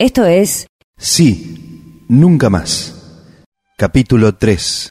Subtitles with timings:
[0.00, 0.66] Esto es
[0.98, 3.22] Sí, nunca más.
[3.78, 4.90] Capítulo 3.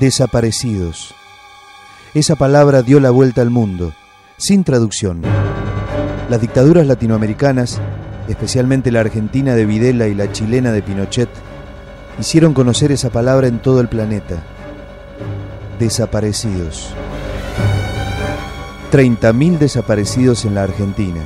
[0.00, 1.14] Desaparecidos.
[2.14, 3.92] Esa palabra dio la vuelta al mundo,
[4.38, 5.20] sin traducción.
[6.30, 7.82] Las dictaduras latinoamericanas,
[8.28, 11.28] especialmente la argentina de Videla y la chilena de Pinochet,
[12.18, 14.42] hicieron conocer esa palabra en todo el planeta.
[15.78, 16.94] Desaparecidos.
[18.90, 21.20] 30.000 desaparecidos en la Argentina.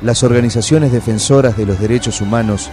[0.00, 2.70] Las organizaciones defensoras de los derechos humanos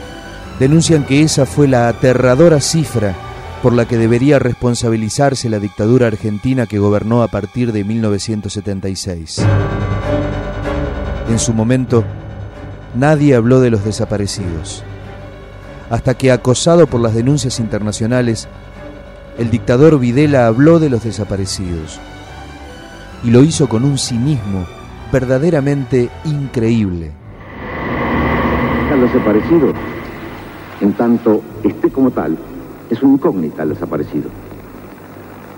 [0.59, 3.15] denuncian que esa fue la aterradora cifra
[3.63, 9.43] por la que debería responsabilizarse la dictadura argentina que gobernó a partir de 1976.
[11.29, 12.03] En su momento,
[12.93, 14.83] nadie habló de los desaparecidos,
[15.89, 18.47] hasta que, acosado por las denuncias internacionales,
[19.39, 21.99] el dictador Videla habló de los desaparecidos,
[23.23, 24.67] y lo hizo con un cinismo
[25.11, 27.24] verdaderamente increíble.
[28.95, 29.73] El desaparecido,
[30.79, 32.37] en tanto esté como tal,
[32.89, 34.29] es un incógnita el desaparecido.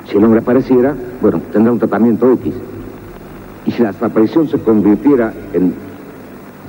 [0.09, 2.55] Si el hombre apareciera, bueno, tendrá un tratamiento X.
[3.67, 5.71] Y si la desaparición se convirtiera en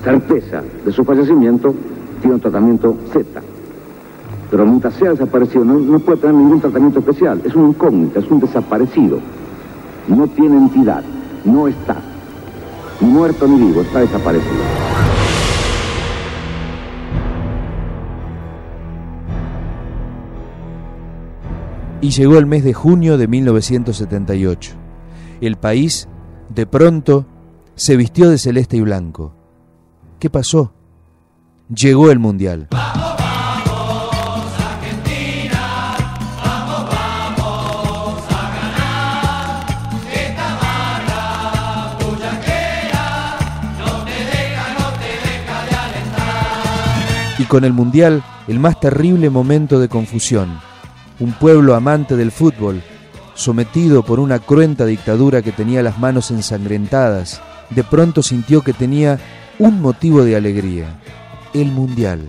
[0.05, 1.74] certeza de su fallecimiento,
[2.20, 3.41] tiene un tratamiento Z.
[4.50, 7.41] Pero mientras sea desaparecido, no, no puede tener ningún tratamiento especial.
[7.46, 9.20] Es un incógnita, es un desaparecido.
[10.06, 11.02] No tiene entidad,
[11.46, 11.96] no está.
[13.00, 14.88] Ni muerto ni vivo, está desaparecido.
[22.00, 24.72] Y llegó el mes de junio de 1978.
[25.41, 26.08] El país,
[26.48, 27.27] de pronto,
[27.74, 29.34] se vistió de celeste y blanco.
[30.20, 30.72] ¿Qué pasó?
[31.68, 32.68] Llegó el Mundial.
[47.38, 50.67] Y con el Mundial, el más terrible momento de confusión.
[51.20, 52.83] Un pueblo amante del fútbol,
[53.34, 57.40] sometido por una cruenta dictadura que tenía las manos ensangrentadas,
[57.70, 59.18] de pronto sintió que tenía
[59.58, 60.86] un motivo de alegría,
[61.55, 62.20] el Mundial.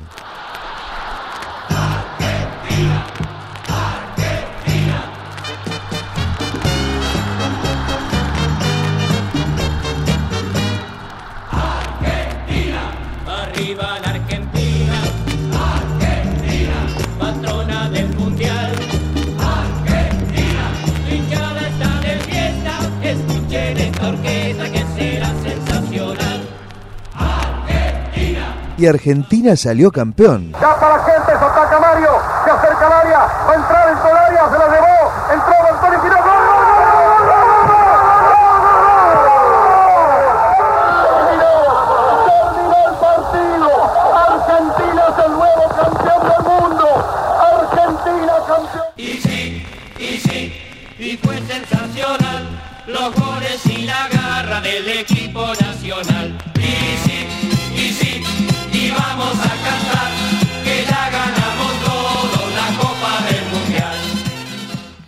[28.79, 30.53] Y Argentina salió campeón.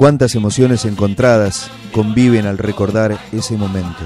[0.02, 4.00] Cuántas emociones encontradas conviven al recordar ese momento.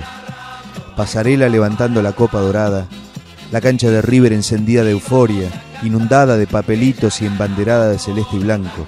[0.97, 2.85] Pasarela levantando la copa dorada,
[3.49, 5.49] la cancha de River encendida de euforia,
[5.83, 8.85] inundada de papelitos y embanderada de celeste y blanco.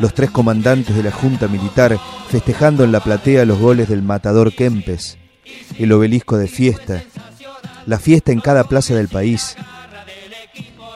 [0.00, 1.96] Los tres comandantes de la Junta Militar
[2.28, 5.18] festejando en la platea los goles del matador Kempes,
[5.78, 7.04] el obelisco de fiesta,
[7.86, 9.54] la fiesta en cada plaza del país.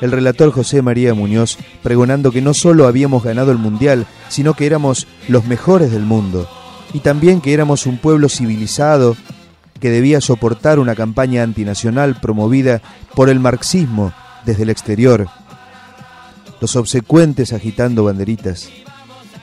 [0.01, 4.67] El relator José María Muñoz pregonando que no solo habíamos ganado el Mundial, sino que
[4.67, 6.49] éramos los mejores del mundo,
[6.93, 9.17] y también que éramos un pueblo civilizado
[9.81, 12.83] que debía soportar una campaña antinacional promovida
[13.15, 14.13] por el marxismo
[14.45, 15.29] desde el exterior.
[16.61, 18.71] Los obsecuentes agitando banderitas,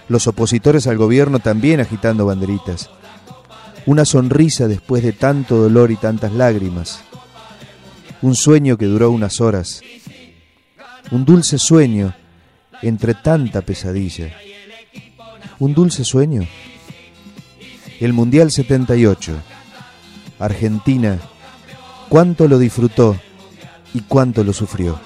[0.09, 2.89] los opositores al gobierno también agitando banderitas.
[3.85, 7.01] Una sonrisa después de tanto dolor y tantas lágrimas.
[8.21, 9.81] Un sueño que duró unas horas.
[11.13, 12.11] Un dulce sueño
[12.81, 14.31] entre tanta pesadilla.
[15.59, 16.41] Un dulce sueño.
[17.99, 19.35] El Mundial 78.
[20.39, 21.19] Argentina.
[22.09, 23.15] Cuánto lo disfrutó
[23.93, 24.99] y cuánto lo sufrió.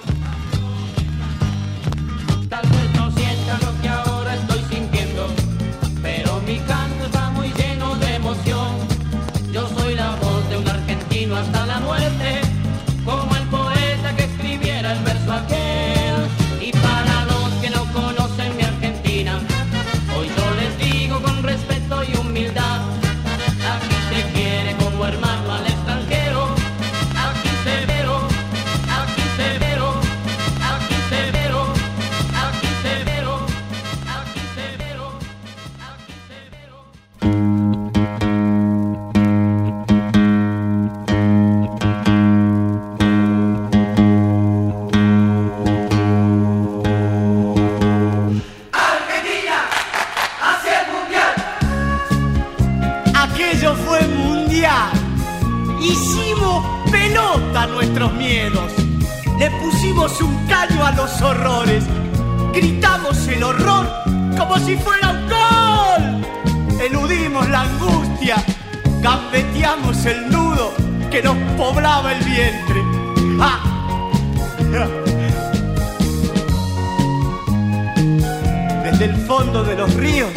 [78.84, 80.32] Desde el fondo de los ríos,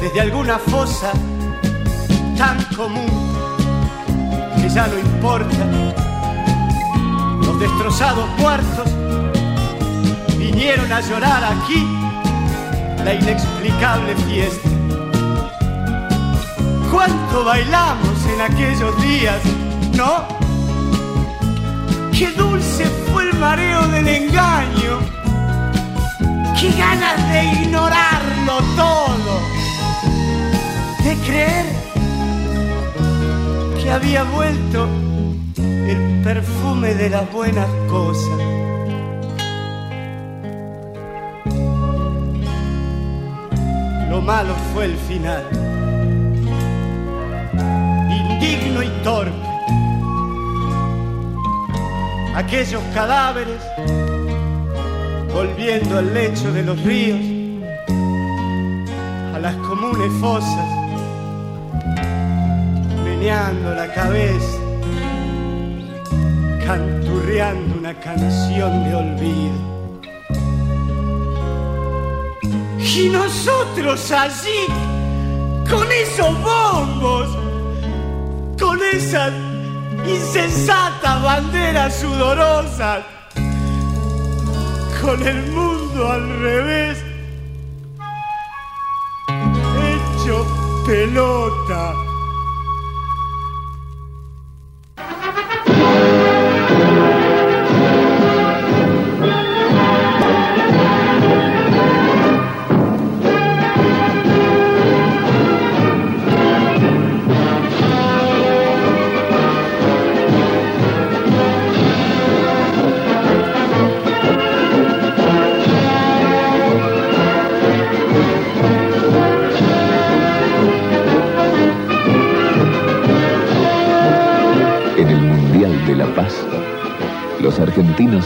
[0.00, 1.12] desde alguna fosa
[2.36, 3.06] tan común
[4.56, 5.64] que ya no importa,
[7.42, 8.90] los destrozados muertos
[10.36, 11.86] vinieron a llorar aquí
[13.04, 14.68] la inexplicable fiesta.
[16.90, 19.40] ¿Cuánto bailamos en aquellos días,
[19.96, 20.26] no?
[22.16, 25.00] Qué dulce fue el mareo del engaño.
[26.60, 29.40] Qué ganas de ignorarlo todo.
[31.04, 31.66] De creer
[33.82, 34.88] que había vuelto
[35.56, 38.38] el perfume de las buenas cosas.
[44.08, 45.63] Lo malo fue el final.
[52.34, 53.60] Aquellos cadáveres
[55.32, 57.20] volviendo al lecho de los ríos,
[59.34, 60.66] a las comunes fosas,
[63.04, 64.58] meneando la cabeza,
[66.64, 69.74] canturreando una canción de olvido.
[72.78, 74.66] Y nosotros allí,
[75.68, 77.28] con esos bombos,
[78.56, 79.32] con esas
[80.06, 83.04] insensatas banderas sudorosas,
[85.00, 87.04] con el mundo al revés,
[89.28, 90.46] hecho
[90.86, 92.03] pelota.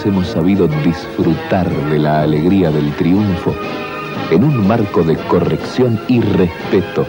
[0.06, 3.54] Hemos sabido disfrutar de la alegría del triunfo
[4.30, 7.06] en un marco de corrección y respeto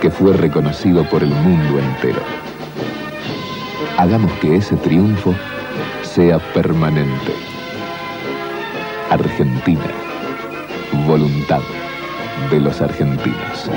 [0.00, 2.20] que fue reconocido por el mundo entero.
[3.98, 5.34] Hagamos que ese triunfo
[6.02, 7.32] sea permanente.
[9.10, 9.86] Argentina.
[11.06, 11.62] Voluntad
[12.50, 13.70] de los argentinos.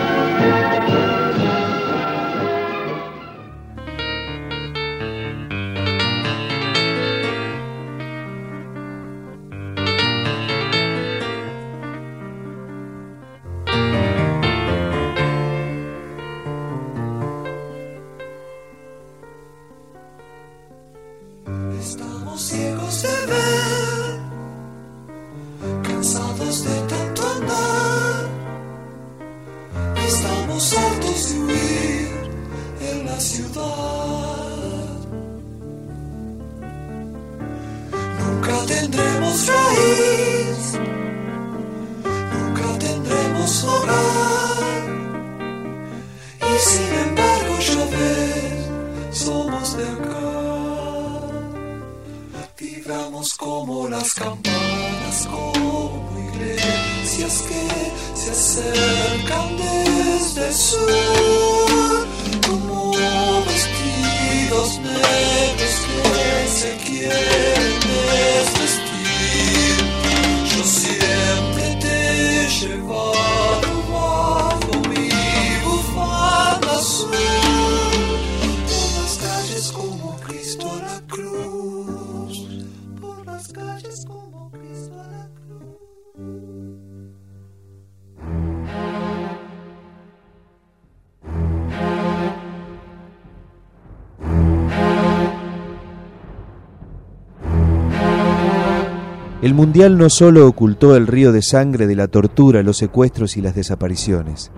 [99.46, 103.42] El Mundial no solo ocultó el río de sangre de la tortura, los secuestros y
[103.42, 104.52] las desapariciones,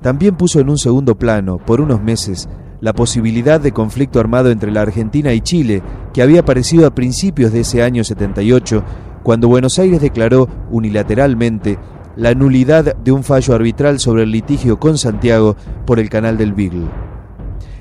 [0.00, 2.48] también puso en un segundo plano, por unos meses,
[2.80, 5.82] la posibilidad de conflicto armado entre la Argentina y Chile,
[6.14, 8.82] que había aparecido a principios de ese año 78,
[9.22, 11.78] cuando Buenos Aires declaró unilateralmente
[12.16, 16.54] la nulidad de un fallo arbitral sobre el litigio con Santiago por el canal del
[16.54, 16.88] Beagle.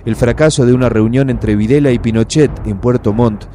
[0.04, 3.46] El fracaso de una reunión entre Videla y Pinochet en Puerto Montt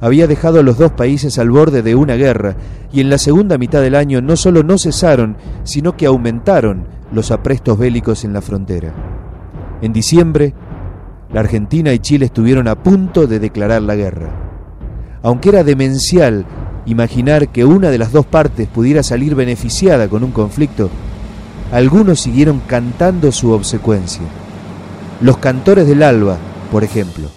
[0.00, 2.56] había dejado a los dos países al borde de una guerra
[2.92, 7.30] y en la segunda mitad del año no solo no cesaron, sino que aumentaron los
[7.30, 8.94] aprestos bélicos en la frontera.
[9.82, 10.54] En diciembre,
[11.32, 14.28] la Argentina y Chile estuvieron a punto de declarar la guerra.
[15.22, 16.46] Aunque era demencial
[16.86, 20.90] imaginar que una de las dos partes pudiera salir beneficiada con un conflicto,
[21.72, 24.22] algunos siguieron cantando su obsecuencia.
[25.20, 26.38] Los cantores del alba,
[26.72, 27.28] por ejemplo.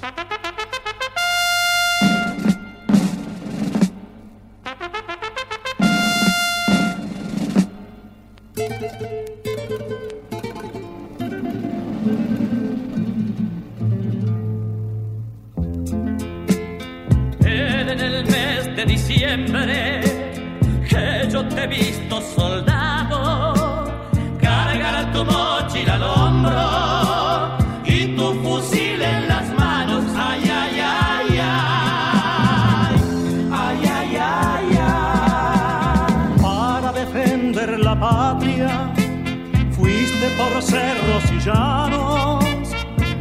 [40.52, 42.44] Por cerros y llanos,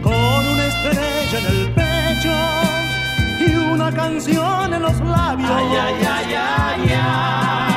[0.03, 2.33] con una estrella en el pecho
[3.47, 5.51] y una canción en los labios.
[5.51, 7.72] ay ay ay ay ay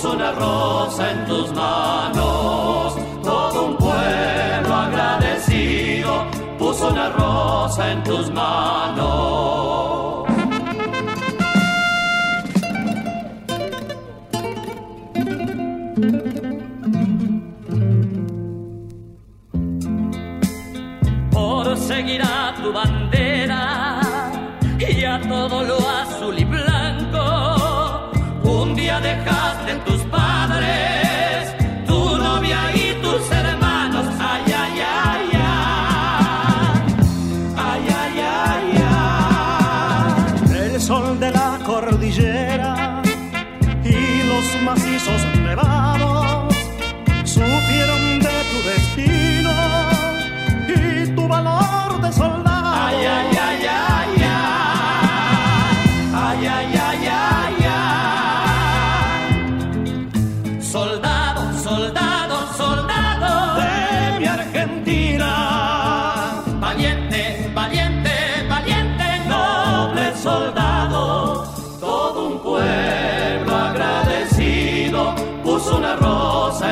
[0.00, 2.96] puso una rosa en tus manos.
[3.22, 6.24] Todo un pueblo agradecido
[6.58, 10.00] puso una rosa en tus manos.
[21.30, 22.72] por seguir a tu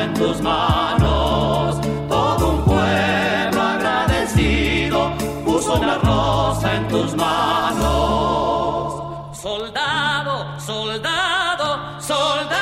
[0.03, 1.79] en tus manos.
[2.07, 5.11] Todo un pueblo agradecido
[5.45, 7.77] puso una rosa en tus manos.
[9.37, 12.59] Soldado, soldado, soldado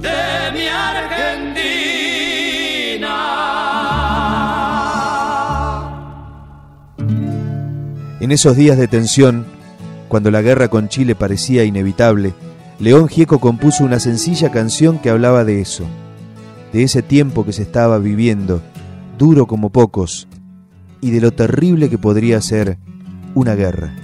[0.00, 1.10] de mi Argentina.
[8.20, 9.46] En esos días de tensión,
[10.08, 12.34] cuando la guerra con Chile parecía inevitable,
[12.80, 15.84] León Gieco compuso una sencilla canción que hablaba de eso,
[16.72, 18.62] de ese tiempo que se estaba viviendo,
[19.18, 20.26] duro como pocos,
[21.02, 22.78] y de lo terrible que podría ser
[23.34, 23.94] una guerra.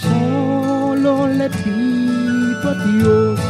[0.00, 3.40] Solo le pido a Dios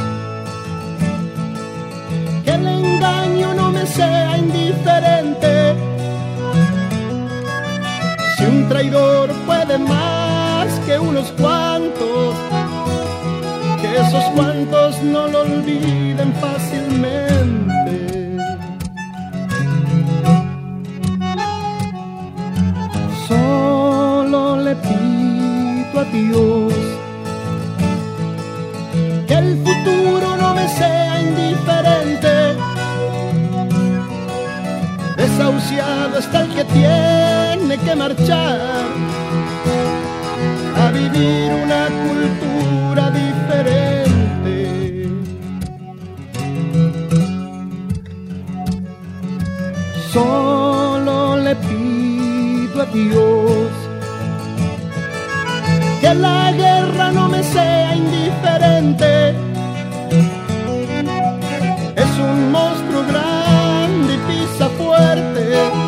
[2.42, 5.74] que el engaño no me sea indiferente.
[8.38, 12.34] Si un traidor puede más que unos cuantos,
[13.96, 18.36] esos cuantos no lo olviden fácilmente.
[23.28, 26.74] Solo le pido a Dios
[29.26, 32.56] que el futuro no me sea indiferente.
[35.16, 38.60] Desahuciado está el que tiene que marchar
[40.76, 43.09] a vivir una cultura
[50.12, 53.70] Solo le pido a Dios
[56.00, 59.36] que la guerra no me sea indiferente.
[61.94, 65.79] Es un monstruo grande y pisa fuerte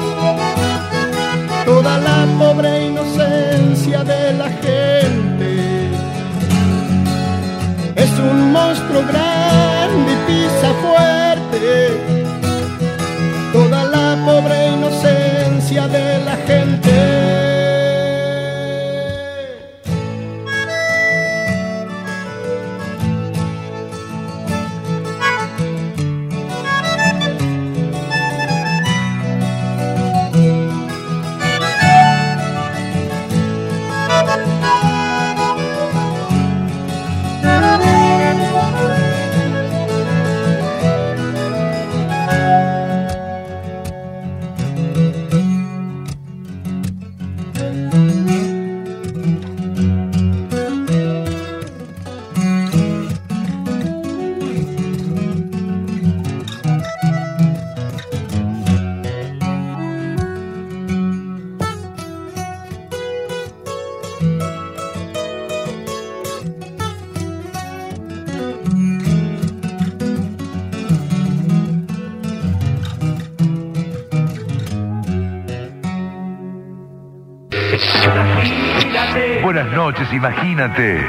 [79.52, 81.04] buenas noches, imagínate.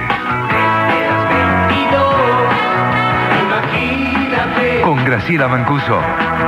[3.41, 6.01] Imagínate, Con Graciela Mancuso.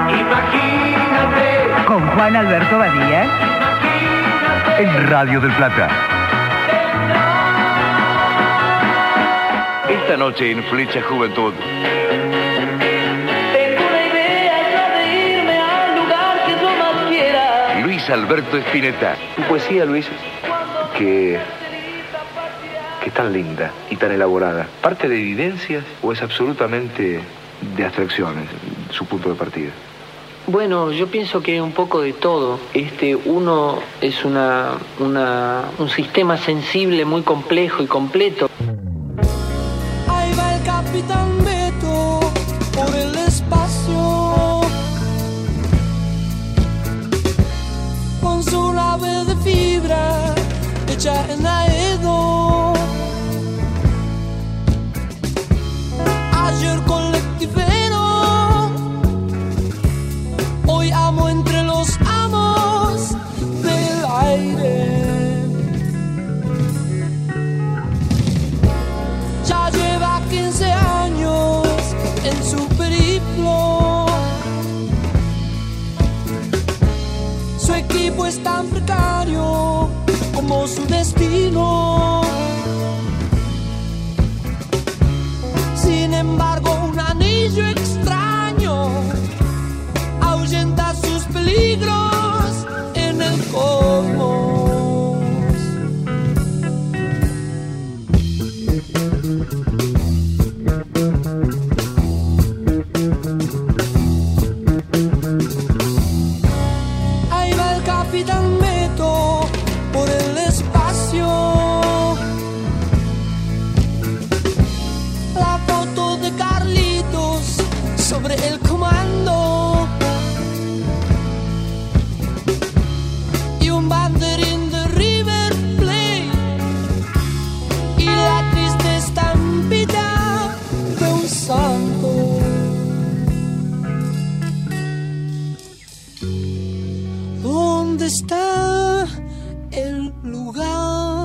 [0.09, 3.23] imagínate, Con Juan Alberto Badía.
[4.77, 5.87] En Radio del Plata.
[9.87, 11.53] Esta noche en Flecha Juventud.
[13.53, 17.79] tengo una idea ya de irme al lugar que yo más quiera.
[17.83, 19.15] Luis Alberto Espineta.
[19.37, 20.09] Tu poesía, Luis,
[20.97, 21.39] que,
[23.15, 27.21] tan linda y tan elaborada, ¿parte de evidencias o es absolutamente
[27.75, 28.45] de abstracciones
[28.91, 29.71] su punto de partida?
[30.47, 32.59] Bueno, yo pienso que un poco de todo.
[32.75, 38.47] Este, uno es una, una- un sistema sensible muy complejo y completo.
[87.53, 88.89] Extraño
[90.19, 92.14] ahuyenta sus peligros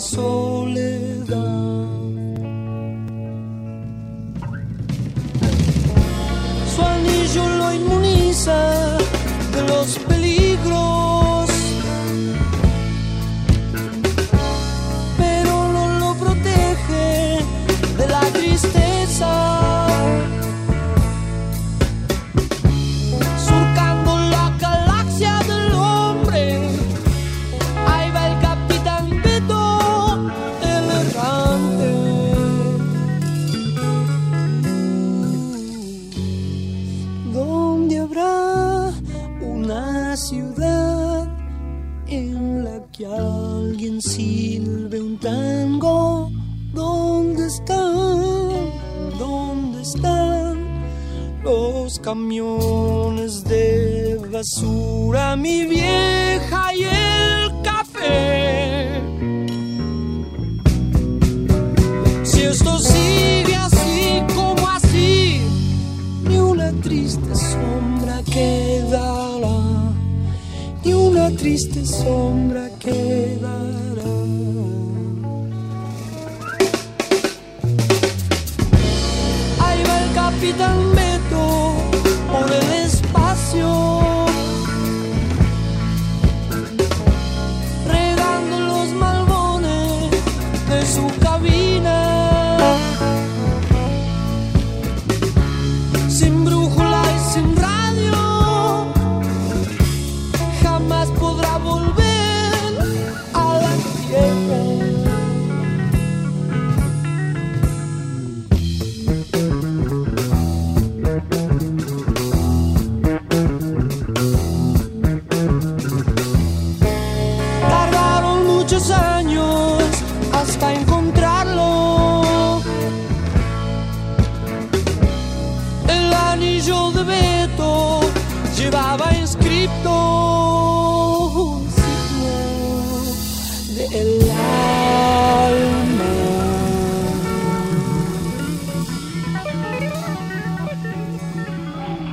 [0.00, 1.86] Soledad.
[6.74, 8.98] Su anillo lo inmuniza
[9.54, 10.15] de los peligros.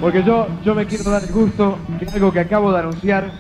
[0.04, 3.32] Porque yo, yo me quiero dar el gusto de algo que acabo de anunciar,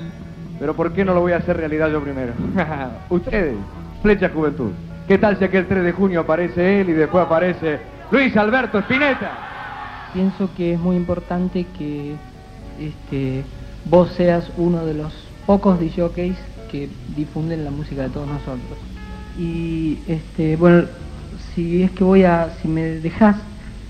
[0.58, 2.32] pero ¿por qué no lo voy a hacer realidad yo primero?
[3.10, 3.58] Ustedes,
[4.02, 4.72] Flecha Juventud.
[5.06, 7.80] ¿Qué tal si aquel 3 de junio aparece él y después aparece
[8.12, 9.32] Luis Alberto Spinetta?
[10.14, 12.16] Pienso que es muy importante que
[12.80, 13.44] este,
[13.84, 15.14] vos seas uno de los
[15.46, 16.38] pocos DJs
[16.72, 18.78] que difunden la música de todos nosotros.
[19.38, 20.88] Y este, bueno,
[21.54, 23.36] si es que voy a, si me dejas,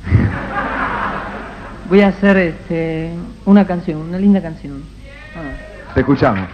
[1.90, 3.12] voy a hacer este,
[3.46, 4.84] una canción, una linda canción.
[5.94, 6.48] Te escuchamos.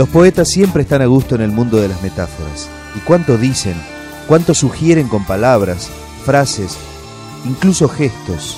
[0.00, 2.70] Los poetas siempre están a gusto en el mundo de las metáforas.
[2.96, 3.74] ¿Y cuánto dicen?
[4.26, 5.90] ¿Cuánto sugieren con palabras,
[6.24, 6.78] frases,
[7.44, 8.56] incluso gestos?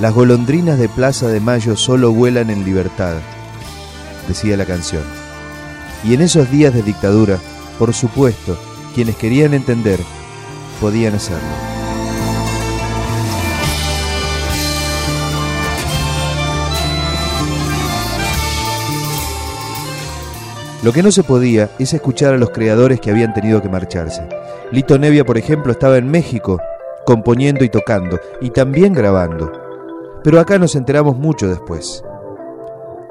[0.00, 3.14] Las golondrinas de Plaza de Mayo solo vuelan en libertad,
[4.26, 5.04] decía la canción.
[6.02, 7.38] Y en esos días de dictadura,
[7.78, 8.58] por supuesto,
[8.92, 10.00] quienes querían entender,
[10.80, 11.73] podían hacerlo.
[20.84, 24.28] Lo que no se podía es escuchar a los creadores que habían tenido que marcharse.
[24.70, 26.60] Lito Nevia, por ejemplo, estaba en México,
[27.06, 29.50] componiendo y tocando, y también grabando.
[30.22, 32.04] Pero acá nos enteramos mucho después.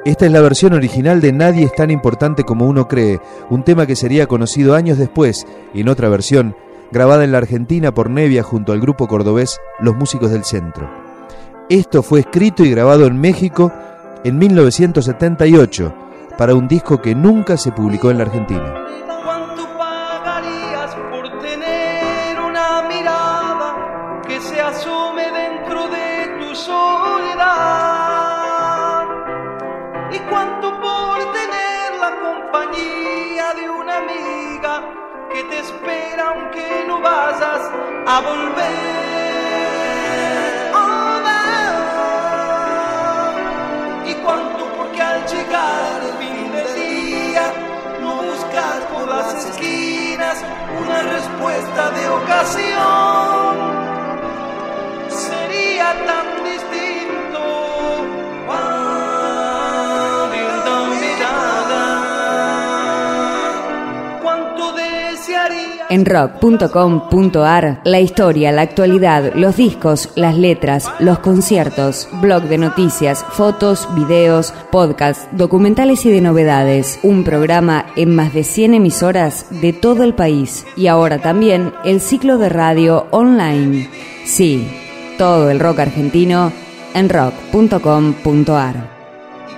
[0.06, 3.88] Esta es la versión original de Nadie es tan importante como uno cree, un tema
[3.88, 6.56] que sería conocido años después, y en otra versión,
[6.92, 10.92] grabada en la Argentina por Nevia junto al grupo cordobés Los Músicos del Centro.
[11.70, 13.72] Esto fue escrito y grabado en México
[14.24, 16.03] en 1978
[16.38, 18.74] para un disco que nunca se publicó en la Argentina.
[19.24, 27.54] ¿Cuánto pagarías por tener una mirada que se asome dentro de tu soledad?
[30.12, 34.82] ¿Y cuánto por tener la compañía de una amiga
[35.32, 37.72] que te espera aunque no vayas
[38.08, 38.53] a volver?
[52.52, 53.13] De
[65.94, 73.24] En rock.com.ar, la historia, la actualidad, los discos, las letras, los conciertos, blog de noticias,
[73.24, 76.98] fotos, videos, podcasts, documentales y de novedades.
[77.04, 80.66] Un programa en más de 100 emisoras de todo el país.
[80.76, 83.88] Y ahora también el ciclo de radio online.
[84.26, 84.68] Sí,
[85.20, 86.52] todo el rock argentino
[86.96, 88.90] en rock.com.ar.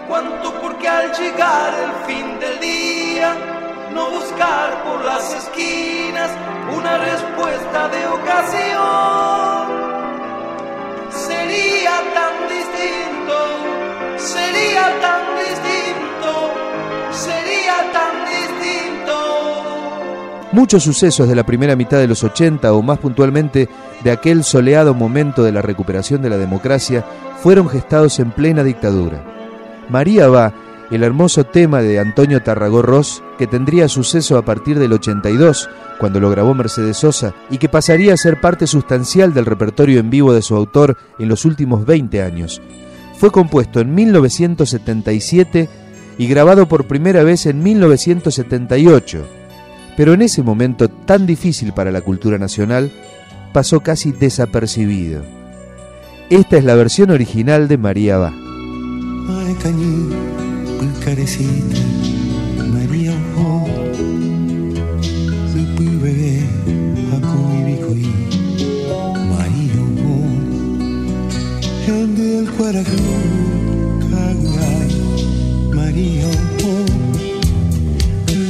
[0.10, 3.38] cuánto porque al llegar el fin del día
[3.93, 5.95] no buscar por las esquinas
[6.98, 9.65] respuesta de ocasión
[11.10, 13.38] sería tan distinto
[14.17, 16.32] sería tan distinto
[17.12, 19.17] sería tan distinto
[20.52, 23.67] Muchos sucesos de la primera mitad de los 80 o más puntualmente
[24.04, 27.04] de aquel soleado momento de la recuperación de la democracia
[27.41, 29.21] fueron gestados en plena dictadura.
[29.89, 30.54] María va,
[30.91, 35.69] el hermoso tema de Antonio Tarragó Ross, que tendría suceso a partir del 82,
[36.00, 40.10] cuando lo grabó Mercedes Sosa, y que pasaría a ser parte sustancial del repertorio en
[40.10, 42.62] vivo de su autor en los últimos 20 años.
[43.17, 45.69] Fue compuesto en 1977
[46.17, 49.26] y grabado por primera vez en 1978
[49.95, 52.91] pero en ese momento tan difícil para la cultura nacional,
[53.54, 55.24] pasó casi desapercibido.
[56.30, 58.34] Esta es la versión original de María Va.
[60.78, 61.82] Pulcarecita,
[62.74, 63.66] María Ojo,
[65.52, 66.36] Supi bebé,
[67.16, 68.08] Akui Bikui,
[69.32, 70.16] María Ojo,
[71.88, 73.04] el cuarajú,
[74.12, 74.92] caguay,
[75.74, 76.28] María,
[76.66, 76.86] oh,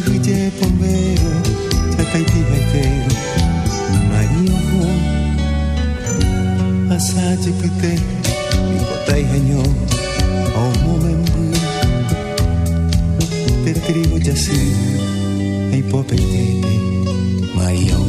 [0.10, 1.32] Uye bombero,
[1.96, 3.14] chataiti haitero,
[4.10, 4.58] María,
[6.90, 7.94] oh, Asaje pite,
[8.80, 9.85] ikotai hanyo, oh
[13.86, 14.74] scrivo di assim
[15.72, 16.62] em Popentene,
[17.54, 18.05] Maião.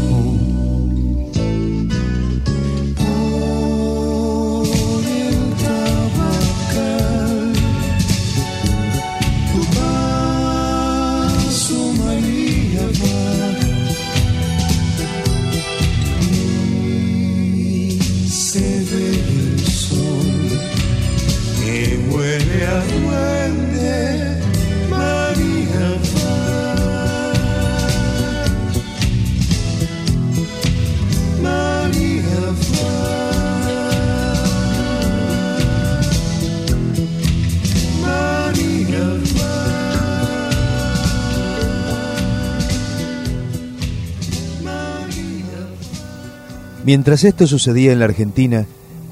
[46.86, 48.64] Mientras esto sucedía en la Argentina,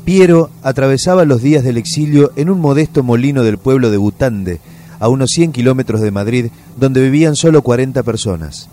[0.05, 4.61] Piero atravesaba los días del exilio en un modesto molino del pueblo de Butande,
[5.01, 6.47] a unos 100 kilómetros de Madrid,
[6.79, 8.69] donde vivían solo 40 personas.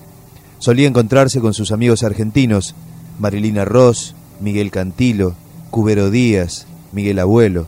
[0.59, 2.75] Solía encontrarse con sus amigos argentinos,
[3.19, 5.33] Marilina Ross, Miguel Cantilo,
[5.71, 7.65] Cubero Díaz, Miguel Abuelo.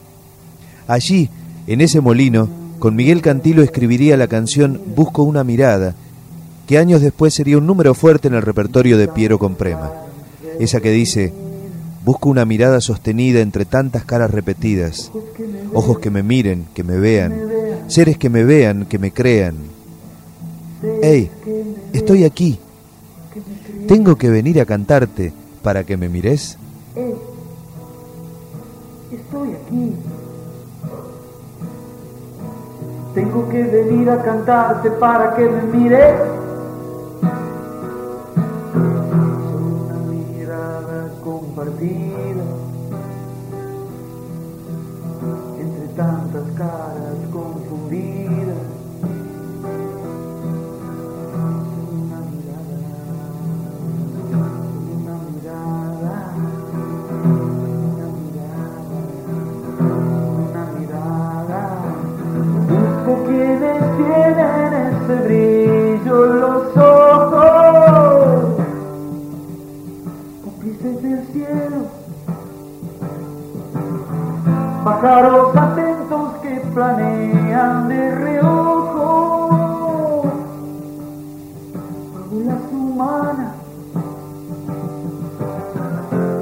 [0.87, 1.31] Allí,
[1.65, 5.95] en ese molino, con Miguel Cantilo escribiría la canción Busco una mirada,
[6.67, 10.02] que años después sería un número fuerte en el repertorio de Piero Comprema.
[10.59, 11.33] Esa que dice,
[12.03, 15.11] busco una mirada sostenida entre tantas caras repetidas,
[15.73, 17.33] ojos que me miren, que me vean,
[17.87, 19.55] seres que me vean, que me crean.
[21.01, 21.31] Hey,
[21.93, 22.59] estoy aquí.
[23.87, 26.57] Tengo que venir a cantarte para que me mires.
[29.11, 29.95] Estoy aquí.
[33.13, 36.42] Tengo que venir a cantarte para que me mires.
[45.59, 48.57] Entre tantas caras confundidas.
[51.93, 52.81] Una mirada,
[54.89, 56.15] una mirada,
[57.85, 58.99] una mirada,
[60.49, 61.61] una mirada.
[62.67, 65.62] Busco quienes tienen ese brillo
[75.03, 79.51] pájaros atentos que planean de reojo,
[82.13, 83.53] fábulas humanas.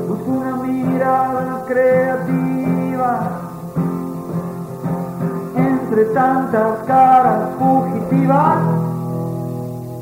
[0.07, 3.41] Busco una mirada creativa
[5.57, 8.59] entre tantas caras fugitivas.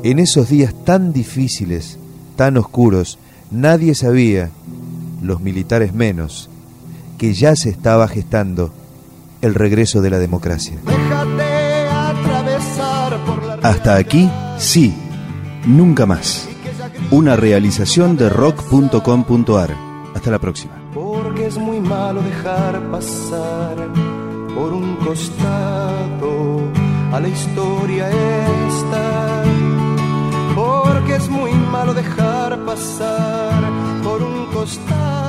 [0.02, 1.98] En esos días tan difíciles,
[2.36, 3.18] tan oscuros,
[3.50, 4.50] nadie sabía,
[5.22, 6.49] los militares menos,
[7.20, 8.72] que ya se estaba gestando
[9.42, 10.78] el regreso de la democracia.
[13.62, 14.94] Hasta aquí, sí,
[15.66, 16.48] nunca más.
[17.10, 19.76] Una realización de rock.com.ar.
[20.14, 20.72] Hasta la próxima.
[20.94, 23.76] Porque es muy malo dejar pasar
[24.54, 26.62] por un costado
[27.12, 28.08] a la historia
[28.66, 29.42] esta.
[30.54, 33.62] Porque es muy malo dejar pasar
[34.02, 35.19] por un costado.